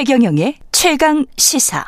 [0.00, 1.84] 최경영의 최강 시사.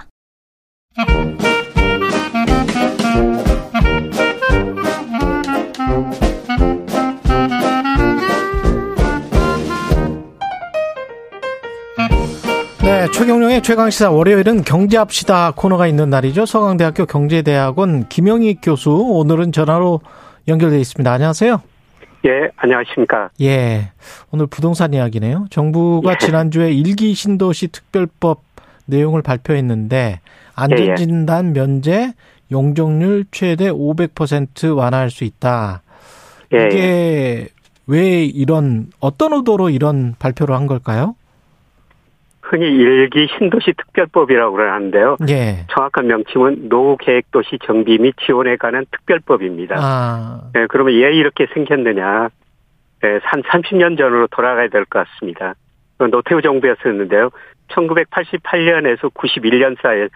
[12.82, 16.44] 네, 최경영의 최강시사 월요일은 경제합시다 코너가 있는 날이죠.
[16.44, 20.02] 서강대학교 경제대학원 김영희 교수 오늘은 전화로
[20.48, 21.10] 연결돼 있습니다.
[21.10, 21.62] 안녕하세요.
[22.24, 23.30] 예, 안녕하십니까.
[23.40, 23.90] 예,
[24.30, 25.46] 오늘 부동산 이야기네요.
[25.50, 26.18] 정부가 예.
[26.18, 28.42] 지난주에 일기 신도시 특별법
[28.86, 30.20] 내용을 발표했는데
[30.54, 32.12] 안전진단 면제
[32.50, 35.82] 용적률 최대 500% 완화할 수 있다.
[36.52, 36.66] 예, 예.
[36.66, 37.48] 이게
[37.86, 41.16] 왜 이런 어떤 의도로 이런 발표를 한 걸까요?
[42.52, 45.16] 흔히 일기 신도시 특별법이라고 그러는데요.
[45.30, 45.64] 예.
[45.70, 49.76] 정확한 명칭은 노후계획도시 정비 및 지원에 관한 특별법입니다.
[49.78, 52.28] 아, 예, 그러면 왜 이렇게 생겼느냐?
[53.04, 55.54] 예, 한 30년 전으로 돌아가야 될 것 같습니다.
[55.96, 57.30] 그 노태우 정부였었는데요.
[57.68, 60.08] 1988년에서 91년 사이에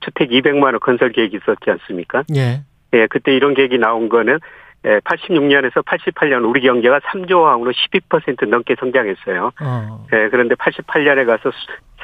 [0.00, 2.22] 주택 200만 원 건설 계획이 있었지 않습니까?
[2.34, 2.62] 예.
[2.94, 4.38] 예, 그때 이런 계획이 나온 거는
[4.84, 9.52] 예, 86년에서 88년 우리 경제가 3조 원으로 12% 넘게 성장했어요.
[9.62, 10.06] 어.
[10.12, 11.52] 예, 그런데 88년에 가서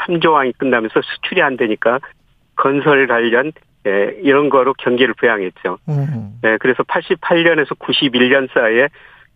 [0.00, 2.00] 3조 원이 끝나면서 수출이 안 되니까
[2.56, 3.52] 건설 관련
[3.86, 5.78] 예, 이런 거로 경기를 부양했죠.
[5.88, 6.40] 음.
[6.44, 8.88] 예, 그래서 88년에서 91년 사이에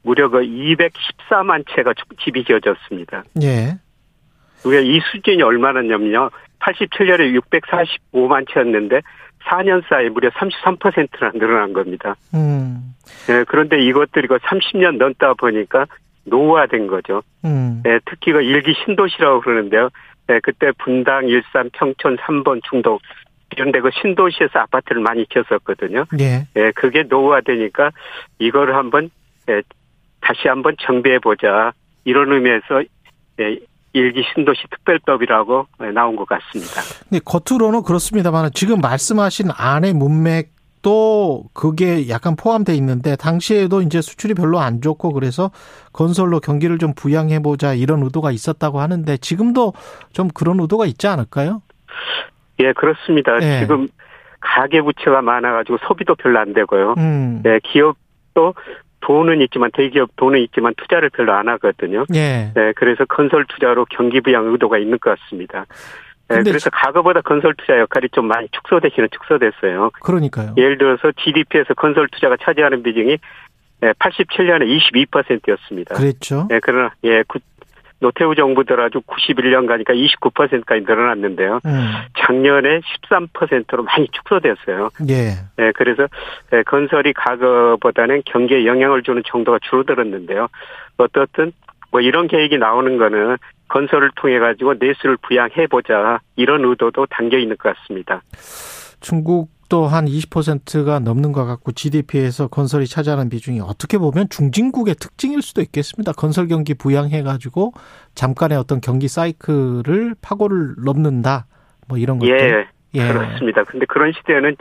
[0.02, 3.24] 무려 그 214만 채가 집이 지어졌습니다.
[3.42, 3.76] 예.
[4.64, 6.30] 우리가 이 수준이 얼마나냐면요.
[6.58, 9.00] 87년에 645만 채였는데
[9.44, 12.14] 4년 사이에 무려 33%나 늘어난 겁니다.
[12.34, 12.94] 음.
[13.28, 15.86] 예, 그런데 이것들이 그 30년 넘다 보니까
[16.24, 17.22] 노후화된 거죠.
[17.44, 17.82] 음.
[17.86, 19.90] 예, 특히 그 일기 신도시라고 그러는데요.
[20.30, 22.98] 예, 그때 분당, 일산, 평촌, 삼번, 중동
[23.52, 26.06] 이런데 그 신도시에서 아파트를 많이 지었었거든요.
[26.20, 26.46] 예.
[26.56, 27.90] 예, 그게 노후화되니까
[28.38, 29.10] 이거를 한번
[29.48, 29.62] 예,
[30.20, 31.72] 다시 한번 정비해 보자
[32.04, 32.82] 이런 의미에서
[33.40, 33.58] 예,
[33.92, 36.80] 일기 신도시 특별법이라고 예, 나온 것 같습니다.
[37.08, 40.50] 근데 겉으로는 그렇습니다만 지금 말씀하신 안의 문맥
[40.82, 45.52] 도 그게 약간 포함돼 있는데 당시에도 이제 수출이 별로 안 좋고 그래서
[45.92, 49.74] 건설로 경기를 좀 부양해 보자 이런 의도가 있었다고 하는데 지금도
[50.12, 51.62] 좀 그런 의도가 있지 않을까요?
[52.60, 53.38] 예, 그렇습니다.
[53.42, 53.60] 예.
[53.60, 53.86] 지금
[54.40, 56.94] 가계 부채가 많아 가지고 소비도 별로 안 되고요.
[56.98, 57.40] 음.
[57.44, 58.54] 네, 기업도
[59.00, 62.04] 돈은 있지만 대기업 돈은 있지만 투자를 별로 안 하거든요.
[62.14, 62.52] 예.
[62.54, 65.66] 네, 그래서 건설 투자로 경기 부양 의도가 있는 것 같습니다.
[66.36, 69.90] 네, 그래서 과거보다 건설 투자 역할이 좀 많이 축소되기는 축소됐어요.
[70.02, 70.54] 그러니까요.
[70.56, 73.18] 예를 들어서 GDP에서 건설 투자가 차지하는 비중이
[73.98, 75.94] 87년에 22%였습니다.
[75.96, 76.46] 그랬죠.
[76.50, 77.40] 예, 그러나 예, 구-
[77.98, 81.60] 노태우 정부 들어가지고 91년 가니까 29%까지 늘어났는데요.
[81.64, 81.90] 음.
[82.18, 84.90] 작년에 13%로 많이 축소됐어요.
[85.08, 85.34] 예.
[85.60, 86.08] 예, 그래서
[86.52, 90.48] 예, 건설이 과거보다는 경기에 영향을 주는 정도가 줄어들었는데요.
[90.96, 91.52] 어떻든
[91.92, 93.36] 뭐 이런 계획이 나오는 거는
[93.72, 98.22] 건설을 통해 가지고 내수를 부양해 보자 이런 의도도 담겨 있는 것 같습니다.
[99.00, 105.62] 중국도 한 20%가 넘는 것 같고 GDP에서 건설이 차지하는 비중이 어떻게 보면 중진국의 특징일 수도
[105.62, 106.12] 있겠습니다.
[106.12, 107.72] 건설 경기 부양해 가지고
[108.14, 111.46] 잠깐의 어떤 경기 사이클을 파고를 넘는다.
[111.88, 112.68] 뭐 이런 것들.
[112.94, 113.64] 예, 그렇습니다.
[113.64, 114.54] 근데 그런 시대는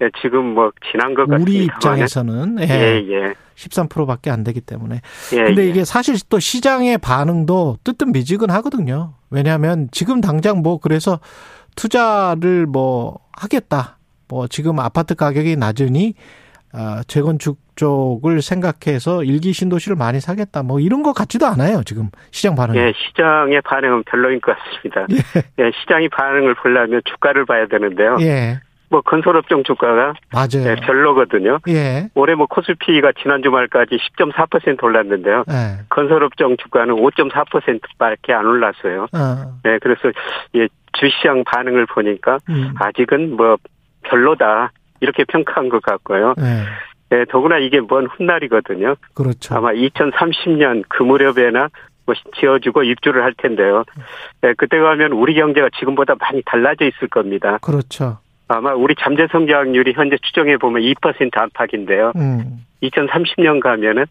[0.00, 1.50] 예, 지금 뭐 지난 것 같습니다.
[1.50, 3.34] 우리 입장에서는 예, 예, 예.
[3.56, 5.00] 13%밖에 안 되기 때문에.
[5.32, 5.68] 예, 근데 예.
[5.68, 9.14] 이게 사실 또 시장의 반응도 뜨뜻미지근하거든요.
[9.30, 11.18] 왜냐하면 지금 당장 뭐 그래서
[11.76, 13.98] 투자를 뭐 하겠다.
[14.28, 16.14] 뭐 지금 아파트 가격이 낮으니
[16.72, 20.62] 아, 재건축 쪽을 생각해서 일기 신도시를 많이 사겠다.
[20.62, 21.82] 뭐 이런 것 같지도 않아요.
[21.84, 22.78] 지금 시장 반응이.
[22.78, 25.06] 예, 시장의 반응은 별로인 것 같습니다.
[25.58, 28.18] 예, 시장이 반응을 보려면 주가를 봐야 되는데요.
[28.20, 28.60] 예.
[28.90, 30.70] 뭐 건설업종 주가가 맞아요.
[30.70, 31.58] 예, 별로거든요.
[31.68, 32.08] 예.
[32.14, 35.44] 올해 뭐 코스피가 지난 주말까지 10.4% 올랐는데요.
[35.50, 35.84] 예.
[35.90, 39.06] 건설업종 주가는 5.4%밖에 안 올랐어요.
[39.12, 39.58] 어.
[39.62, 40.10] 네, 그래서
[40.54, 42.74] 예, 주시장 반응을 보니까 음.
[42.78, 43.56] 아직은 뭐
[44.02, 46.34] 별로다 이렇게 평가한 것 같고요.
[46.38, 46.64] 예.
[47.10, 48.96] 네, 더구나 이게 먼 훗날이거든요.
[49.14, 49.54] 그렇죠.
[49.54, 51.68] 아마 2030년 그 무렵에나
[52.04, 53.84] 뭐 지어주고 입주를 할 텐데요.
[54.40, 57.58] 네, 그때 가면 우리 경제가 지금보다 많이 달라져 있을 겁니다.
[57.60, 58.18] 그렇죠.
[58.48, 62.12] 아마 우리 잠재 성장률이 현재 추정해 보면 2% 안팎인데요.
[62.16, 62.64] 음.
[62.82, 64.06] 2030년 가면은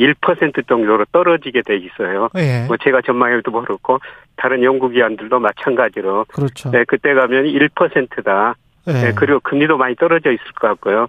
[0.00, 2.28] 1% 정도로 떨어지게 돼 있어요.
[2.36, 2.64] 예.
[2.66, 3.98] 뭐 제가 전망해도 모르고
[4.36, 6.70] 다른 연구기관들도 마찬가지로 그렇죠.
[6.70, 8.54] 네, 그때 가면 1%다.
[8.88, 8.92] 예.
[8.92, 11.06] 네, 그리고 금리도 많이 떨어져 있을 것 같고요.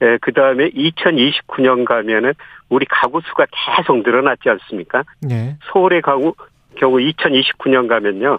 [0.00, 2.32] 네, 그 다음에 2029년 가면은
[2.68, 3.46] 우리 가구 수가
[3.76, 5.04] 계속 늘어났지 않습니까?
[5.30, 5.56] 예.
[5.72, 6.34] 서울의 가구
[6.76, 8.38] 경우 2029년 가면요,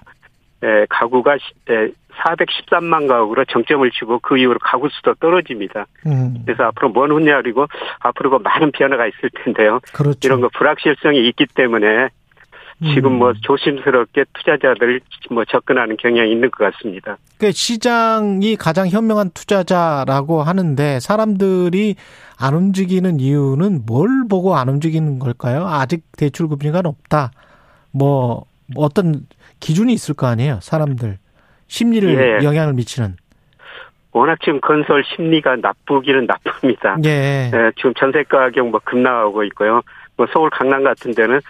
[0.64, 1.90] 에, 가구가 시- 에,
[2.22, 5.86] 413만 가구로 정점을 치고 그 이후로 가구 수도 떨어집니다.
[6.06, 6.44] 음.
[6.46, 7.68] 그래서 앞으로 먼 훗날이고
[8.00, 9.80] 앞으로 그 많은 변화가 있을 텐데요.
[9.94, 10.20] 그렇죠.
[10.24, 12.10] 이런 거 불확실성이 있기 때문에
[12.94, 13.20] 지금 음.
[13.20, 15.00] 뭐 조심스럽게 투자자들
[15.30, 17.18] 뭐 접근하는 경향이 있는 것 같습니다.
[17.38, 21.96] 그 시장이 가장 현명한 투자자라고 하는데 사람들이
[22.40, 25.66] 안 움직이는 이유는 뭘 보고 안 움직이는 걸까요?
[25.68, 27.32] 아직 대출 금리가 높다.
[27.92, 28.46] 뭐
[28.76, 29.28] 어떤
[29.60, 31.20] 기준이 있을 거 아니에요, 사람들
[31.68, 32.10] 심리를
[32.42, 32.46] 예.
[32.46, 33.16] 영향을 미치는.
[34.12, 36.98] 워낙 지금 건설 심리가 나쁘기는 나쁩니다.
[37.04, 37.52] 예.
[37.54, 39.82] 예, 지금 전세 가격 뭐 급락하고 있고요.
[40.16, 41.42] 뭐 서울 강남 같은 데는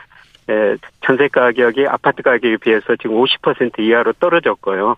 [0.50, 4.96] 예, 전세 가격이 아파트 가격에 비해서 지금 50% 이하로 떨어졌고요.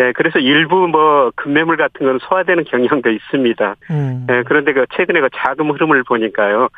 [0.00, 3.76] 예, 그래서 일부 뭐 급매물 같은 건 소화되는 경향도 있습니다.
[3.90, 4.26] 음.
[4.30, 6.68] 예, 그런데 그 최근에 그 자금 흐름을 보니까요.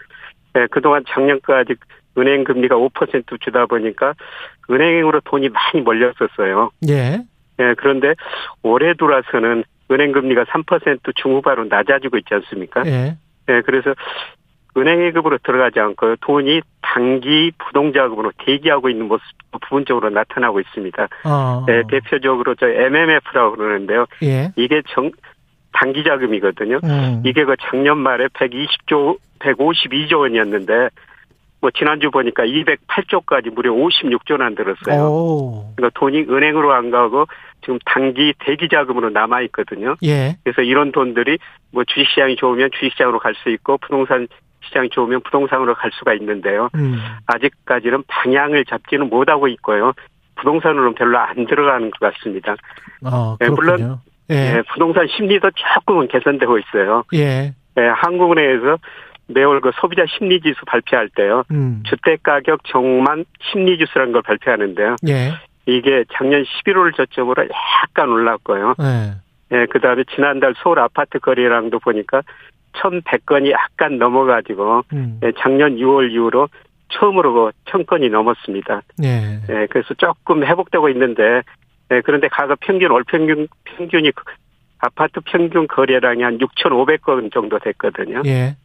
[0.56, 1.74] 예, 그동안 작년까지
[2.18, 4.14] 은행 금리가 5% 주다 보니까
[4.70, 6.70] 은행으로 돈이 많이 몰렸었어요.
[6.88, 7.24] 예.
[7.58, 8.14] 예, 그런데
[8.62, 12.82] 올해 들어와서는 은행 금리가 3% 중후반으로 낮아지고 있지 않습니까?
[12.86, 13.16] 예.
[13.48, 13.94] 예, 그래서
[14.76, 19.24] 은행예급으로 들어가지 않고 돈이 단기 부동자금으로 대기하고 있는 모습
[19.62, 21.08] 부분적으로 나타나고 있습니다.
[21.24, 21.66] 어.
[21.68, 24.06] 예, 대표적으로 저 MMF라고 그러는데요.
[24.22, 24.52] 예.
[24.56, 25.10] 이게 정
[25.72, 26.80] 단기 자금이거든요.
[26.84, 27.22] 음.
[27.24, 30.88] 이게 그 작년 말에 120조, 152조 원이었는데
[31.60, 35.02] 뭐 지난주 보니까 208조까지 무려 56조나 안 들었어요.
[35.06, 35.72] 오.
[35.76, 37.26] 그러니까 돈이 은행으로 안 가고
[37.62, 39.96] 지금 단기 대기 자금으로 남아 있거든요.
[40.04, 40.36] 예.
[40.44, 41.38] 그래서 이런 돈들이
[41.72, 44.28] 뭐 주식 시장이 좋으면 주식 시장으로 갈 수 있고 부동산
[44.64, 46.68] 시장이 좋으면 부동산으로 갈 수가 있는데요.
[46.74, 46.98] 음.
[47.26, 49.92] 아직까지는 방향을 잡지는 못하고 있고요.
[50.36, 52.56] 부동산으로는 별로 안 들어가는 것 같습니다.
[53.04, 53.98] 어, 예, 물론, 그렇군요.
[54.30, 54.62] 예, 예.
[54.72, 57.04] 부동산 심리도 조금은 개선되고 있어요.
[57.14, 57.54] 예.
[57.78, 58.78] 예, 한국은행에서
[59.28, 61.44] 매월 그 소비자 심리지수 발표할 때요.
[61.50, 61.82] 음.
[61.86, 64.96] 주택가격 정만 심리지수라는 걸 발표하는데요.
[65.08, 65.32] 예.
[65.66, 67.44] 이게 작년 11월 저점으로
[67.82, 68.74] 약간 올랐고요.
[68.80, 69.14] 예.
[69.52, 72.22] 예, 그 다음에 지난달 서울 아파트 거래량도 보니까
[72.72, 75.20] 1,100건이 약간 넘어가지고, 음.
[75.24, 76.48] 예, 작년 6월 이후로
[76.88, 78.82] 처음으로 그 1,000건이 넘었습니다.
[79.02, 79.40] 예.
[79.48, 81.42] 예, 그래서 조금 회복되고 있는데,
[81.90, 84.24] 예, 그런데 가격 평균, 월 평균, 평균이 그
[84.78, 88.22] 아파트 평균 거래량이 한 6,500건 정도 됐거든요.
[88.26, 88.56] 예.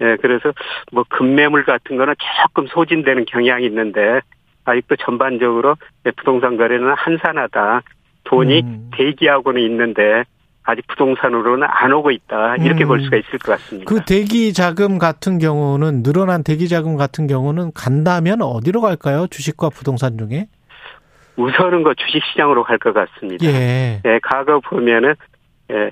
[0.00, 0.52] 예, 그래서
[0.92, 4.20] 뭐 급매물 같은 거는 조금 소진되는 경향이 있는데,
[4.64, 7.82] 아직도 전반적으로 예, 부동산 거래는 한산하다.
[8.24, 8.90] 돈이 음.
[8.96, 10.24] 대기하고는 있는데,
[10.64, 12.56] 아직 부동산으로는 안 오고 있다.
[12.56, 12.88] 이렇게 음.
[12.88, 13.88] 볼 수가 있을 것 같습니다.
[13.88, 19.26] 그 대기 자금 같은 경우는 늘어난 대기 자금 같은 경우는 간다면 어디로 갈까요?
[19.28, 20.46] 주식과 부동산 중에?
[21.36, 23.46] 우선은 그 주식 시장으로 갈 것 같습니다.
[23.46, 24.02] 예.
[24.04, 25.14] 예, 과거 보면은,
[25.70, 25.90] 예,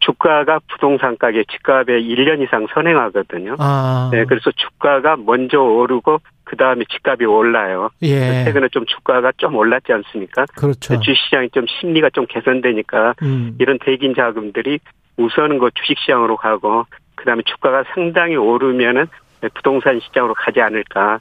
[0.00, 3.56] 주가가 부동산 가격, 집값에 1년 이상 선행하거든요.
[3.58, 4.10] 아.
[4.12, 7.90] 네, 그래서 주가가 먼저 오르고, 그 다음에 집값이 올라요.
[8.02, 8.44] 예.
[8.44, 10.46] 최근에 좀 주가가 좀 올랐지 않습니까?
[10.56, 10.98] 그렇죠.
[11.00, 13.56] 주식시장이 좀 심리가 좀 개선되니까, 음.
[13.58, 14.78] 이런 대긴 자금들이
[15.16, 19.06] 우선은 그 주식시장으로 가고, 그 다음에 주가가 상당히 오르면은
[19.54, 21.20] 부동산 시장으로 가지 않을까.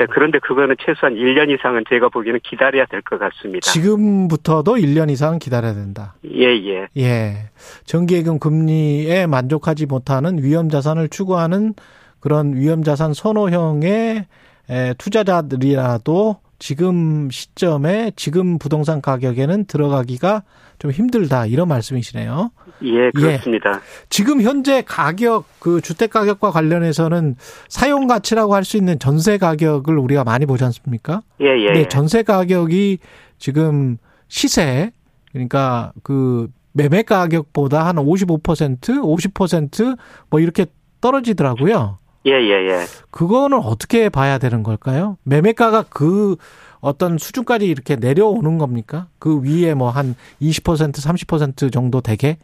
[0.00, 3.70] 예, 그런데 그거는 최소한 1년 이상은 제가 보기에는 기다려야 될 것 같습니다.
[3.70, 6.14] 지금부터도 1년 이상 기다려야 된다.
[6.24, 6.86] 예, 예.
[6.96, 7.50] 예.
[7.84, 11.74] 정기예금 금리에 만족하지 못하는 위험 자산을 추구하는
[12.20, 14.26] 그런 위험 자산 선호형의
[14.70, 20.42] 에, 투자자들이라도 지금 시점에 지금 부동산 가격에는 들어가기가
[20.78, 22.50] 좀 힘들다 이런 말씀이시네요.
[22.82, 23.80] 예, 그렇습니다.
[24.10, 27.36] 지금 현재 가격 그 주택 가격과 관련해서는
[27.68, 31.22] 사용 가치라고 할 수 있는 전세 가격을 우리가 많이 보지 않습니까?
[31.40, 31.66] 예, 예.
[31.66, 31.88] 근데 예.
[31.88, 32.98] 전세 가격이
[33.38, 33.96] 지금
[34.28, 34.92] 시세
[35.32, 40.66] 그러니까 그 매매 가격보다 한 55%, 50%뭐 이렇게
[41.00, 41.98] 떨어지더라고요.
[42.26, 42.84] 예, 예, 예.
[43.10, 45.16] 그거는 어떻게 봐야 되는 걸까요?
[45.24, 46.36] 매매가가 그
[46.80, 49.06] 어떤 수준까지 이렇게 내려오는 겁니까?
[49.18, 52.36] 그 위에 뭐 한 20%, 30% 정도 되게?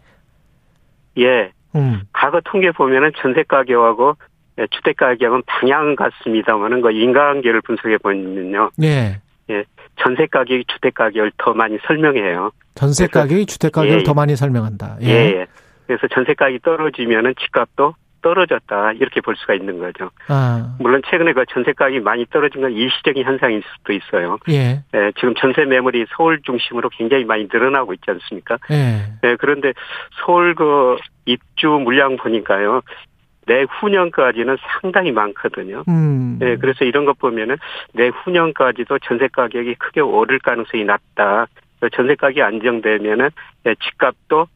[1.18, 1.50] 예.
[1.74, 2.02] 음.
[2.12, 4.16] 과거 통계 보면은 전세 가격하고
[4.58, 8.70] 예, 주택 가격은 방향 같습니다만은 그 인과관계를 분석해 보면요.
[8.82, 9.20] 예.
[9.96, 12.50] 전세 가격이 주택 가격을 더 많이 설명해요.
[12.74, 14.98] 전세 가격이 주택 가격을 예, 더 많이 설명한다.
[15.02, 15.08] 예.
[15.08, 15.46] 예.
[15.86, 20.10] 그래서 전세 가격이 떨어지면은 집값도 떨어졌다 이렇게 볼 수가 있는 거죠.
[20.28, 20.74] 아.
[20.80, 24.38] 물론 최근에 그 전세 가격이 많이 떨어진 건 일시적인 현상일 수도 있어요.
[24.48, 24.82] 예.
[24.94, 28.56] 예, 지금 전세 매물이 서울 중심으로 굉장히 많이 늘어나고 있지 않습니까?
[28.70, 29.02] 예.
[29.20, 29.74] 네, 그런데
[30.24, 32.80] 서울 그 입주 물량 보니까요.
[33.46, 35.84] 내후년까지는 상당히 많거든요.
[35.86, 36.38] 음.
[36.40, 37.56] 네, 그래서 이런 것 보면은
[37.92, 41.46] 내후년까지도 전세 가격이 크게 오를 가능성이 낮다.
[41.92, 43.28] 전세 가격이 안정되면은
[43.66, 44.46] 예, 집값도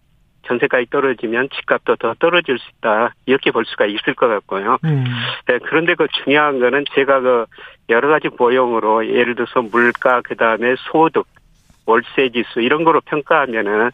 [0.48, 3.14] 전세 가격이 떨어지면 집값도 더 떨어질 수 있다.
[3.26, 4.78] 이렇게 볼 수가 있을 것 같고요.
[4.84, 5.04] 음.
[5.46, 7.44] 네, 그런데 그 중요한 거는 제가 그
[7.90, 11.26] 여러 가지 모형으로 예를 들어서 물가 그 다음에 소득,
[11.84, 13.90] 월세 지수 이런 거로 평가하면은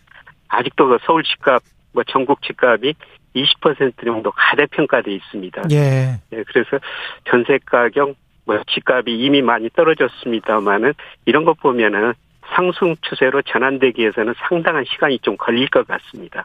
[0.49, 2.95] 아직도 그 서울 집값 뭐 전국 집값이
[3.35, 5.63] 20% 정도 과대평가돼 있습니다.
[5.73, 6.21] 예.
[6.33, 6.79] 예, 그래서
[7.29, 8.15] 전세 가격
[8.47, 10.95] 뭐 집값이 이미 많이 떨어졌습니다만은
[11.25, 12.15] 이런 것 보면은
[12.55, 16.45] 상승 추세로 전환되기 위해서는 상당한 시간이 좀 걸릴 것 같습니다.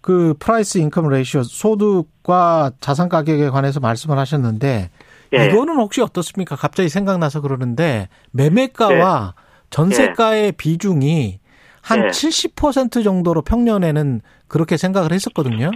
[0.00, 4.90] 그 price income ratio 소득과 자산 가격에 관해서 말씀을 하셨는데
[5.32, 5.46] 예.
[5.46, 6.56] 이거는 혹시 어떻습니까?
[6.56, 9.42] 갑자기 생각나서 그러는데 매매가와 예.
[9.70, 10.52] 전세가의 예.
[10.52, 11.40] 비중이
[11.82, 12.08] 한 예.
[12.08, 15.70] 70% 정도로 평년에는 그렇게 생각을 했었거든요.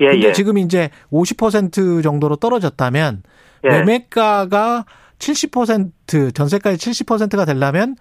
[0.00, 0.32] 예, 근데 예.
[0.32, 3.22] 지금 이제 50% 정도로 떨어졌다면
[3.64, 3.68] 예.
[3.68, 4.84] 매매가가
[5.18, 7.96] 70% 전세가의 70%가 되려면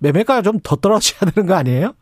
[0.00, 1.92] 매매가가 좀 더 떨어져야 되는 거 아니에요?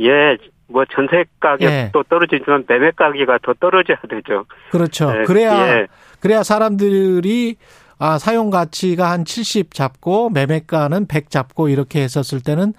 [0.00, 0.36] 예,
[0.68, 1.90] 뭐 전세 가격도 예.
[2.08, 4.44] 떨어지지만 매매 가격이 더 떨어져야 되죠.
[4.70, 5.12] 그렇죠.
[5.20, 5.24] 예.
[5.24, 5.86] 그래야 예.
[6.20, 7.56] 그래야 사람들이
[7.98, 12.74] 아 사용 가치가 한 70 잡고 매매가는 100 잡고 이렇게 했었을 때는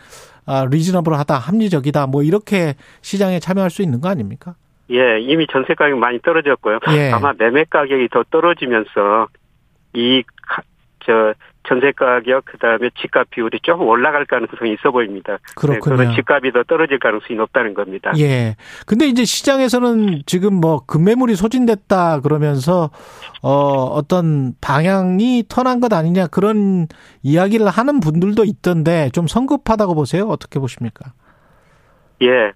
[0.46, 2.08] 아 리즈너블하다, 합리적이다.
[2.08, 4.56] 뭐 이렇게 시장에 참여할 수 있는 거 아닙니까?
[4.92, 6.80] 예, 이미 전세 가격이 많이 떨어졌고요.
[6.96, 7.12] 예.
[7.12, 9.28] 아마 매매 가격이 더 떨어지면서
[9.94, 10.24] 이
[11.06, 11.34] 저
[11.68, 15.38] 전세 가격 그다음에 집값 비율이 조금 올라갈 가능성이 있어 보입니다.
[15.56, 15.98] 그렇군요.
[15.98, 18.12] 네, 집값이 더 떨어질 가능성이 높다는 겁니다.
[18.18, 18.56] 예.
[18.86, 22.90] 근데 이제 시장에서는 지금 뭐 급매물이 소진됐다 그러면서
[23.42, 26.88] 어 어떤 방향이 턴한 것 아니냐 그런
[27.24, 30.28] 이야기를 하는 분들도 있던데 좀 성급하다고 보세요.
[30.28, 31.14] 어떻게 보십니까?
[32.22, 32.54] 예.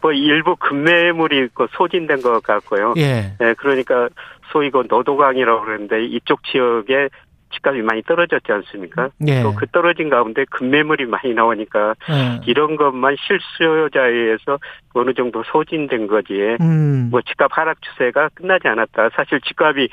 [0.00, 2.94] 뭐 일부 급매물이 그 소진된 것 같고요.
[2.96, 3.36] 예.
[3.40, 3.54] 예.
[3.58, 4.08] 그러니까
[4.52, 7.08] 소위 그 노도강이라고 그러는데 이쪽 지역에
[7.52, 9.10] 집값이 많이 떨어졌지 않습니까?
[9.26, 9.42] 예.
[9.42, 12.40] 또그 떨어진 가운데 급매물이 많이 나오니까 예.
[12.46, 14.58] 이런 것만 실수요자에 의해서
[14.94, 16.56] 어느 정도 소진된 거지.
[16.60, 17.08] 음.
[17.10, 19.10] 뭐 집값 하락 추세가 끝나지 않았다.
[19.14, 19.88] 사실 집값이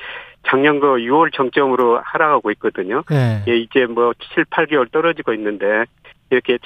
[0.47, 3.03] 작년 그 6월 정점으로 하락하고 있거든요.
[3.11, 3.43] 예.
[3.47, 5.85] 예 이제 뭐 7, 8개월 떨어지고 있는데
[6.29, 6.57] 이렇게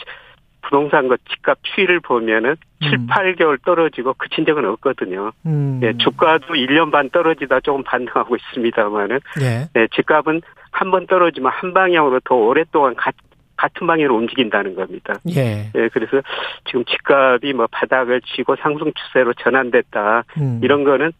[0.67, 2.51] 부동산 그 집값 추이를 보면은
[2.83, 2.89] 음.
[2.89, 5.31] 7, 8개월 떨어지고 그친 적은 없거든요.
[5.45, 5.79] 음.
[5.81, 9.69] 예, 주가도 1년 반 떨어지다 조금 반등하고 있습니다만은 예.
[9.75, 13.11] 예 집값은 한 번 떨어지면 한 방향으로 더 오랫동안 가,
[13.55, 15.15] 같은 방향으로 움직인다는 겁니다.
[15.35, 15.71] 예.
[15.73, 16.21] 예, 그래서
[16.65, 20.23] 지금 집값이 뭐 바닥을 치고 상승 추세로 전환됐다.
[20.37, 20.59] 음.
[20.63, 21.11] 이런 거는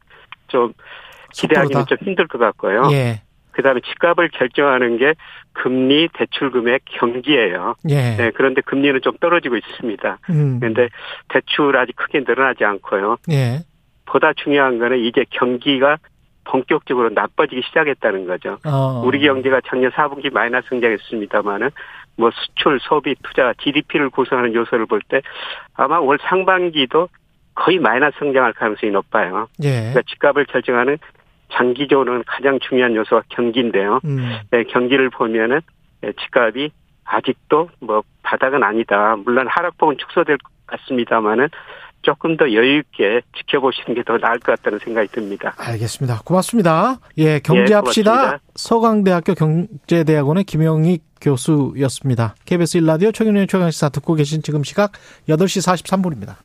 [0.47, 0.73] 좀
[1.33, 2.89] 기대하기는 좀 힘들 것 같고요.
[2.91, 3.21] 예.
[3.57, 5.15] 그다음에 집값을 결정하는 게
[5.53, 7.73] 금리, 대출 금액, 경기예요.
[7.89, 8.15] 예.
[8.15, 10.19] 네, 그런데 금리는 좀 떨어지고 있습니다.
[10.29, 10.59] 음.
[10.59, 10.89] 그런데
[11.29, 13.17] 대출 아직 크게 늘어나지 않고요.
[13.31, 13.59] 예.
[14.05, 15.97] 보다 중요한 거는 이제 경기가
[16.45, 18.57] 본격적으로 나빠지기 시작했다는 거죠.
[18.63, 19.01] 어.
[19.03, 21.71] 우리 경제가 작년 4분기 마이너스 성장했습니다만은
[22.15, 25.21] 뭐 수출, 소비, 투자, GDP를 구성하는 요소를 볼 때
[25.73, 27.09] 아마 올 상반기도
[27.55, 29.47] 거의 마이너스 성장할 가능성이 높아요.
[29.63, 29.71] 예.
[29.71, 30.97] 그러니까 집값을 결정하는
[31.53, 33.99] 장기적으로는 가장 중요한 요소가 경기인데요.
[34.05, 34.37] 음.
[34.51, 35.61] 네, 경기를 보면은
[36.01, 36.71] 네, 집값이
[37.05, 39.15] 아직도 뭐 바닥은 아니다.
[39.15, 41.47] 물론 하락폭은 축소될 것 같습니다만은
[42.03, 45.53] 조금 더 여유 있게 지켜보시는 게 더 나을 것 같다는 생각이 듭니다.
[45.57, 46.21] 알겠습니다.
[46.23, 46.99] 고맙습니다.
[47.17, 48.33] 예, 경제합시다.
[48.33, 52.35] 예, 서강대학교 경제대학원의 김영익 교수였습니다.
[52.45, 54.91] KBS 1라디오 최경련의 최강시사 듣고 계신 지금 시각
[55.27, 56.35] 8시 43분입니다.